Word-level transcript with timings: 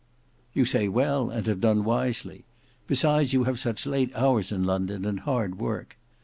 "You 0.55 0.65
say 0.65 0.87
well 0.87 1.29
and 1.29 1.45
have 1.45 1.61
done 1.61 1.83
wisely. 1.83 2.43
Besides 2.87 3.33
you 3.33 3.43
have 3.43 3.59
such 3.59 3.85
late 3.85 4.11
hours 4.15 4.51
in 4.51 4.63
London, 4.63 5.05
and 5.05 5.19
hard 5.19 5.59
work. 5.59 5.95